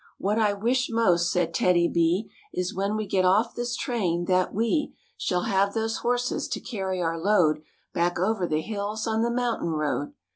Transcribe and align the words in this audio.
Igfflk 0.03 0.07
"What 0.17 0.39
I 0.39 0.53
wish 0.53 0.89
most," 0.89 1.31
said 1.31 1.53
TEDDY 1.53 1.87
B," 1.89 2.31
Is 2.59 2.73
when 2.73 2.95
we 2.95 3.05
get 3.05 3.23
off 3.23 3.53
this 3.53 3.75
train 3.75 4.25
that 4.25 4.49
Shall 5.15 5.43
have 5.43 5.75
those 5.75 5.97
horses 5.97 6.47
to 6.47 6.59
carry 6.59 6.99
our 7.03 7.19
load 7.19 7.61
Back 7.93 8.17
over 8.17 8.47
the 8.47 8.61
hills 8.61 9.05
on 9.05 9.21
the 9.21 9.29
mountain 9.29 9.69
road." 9.73 10.13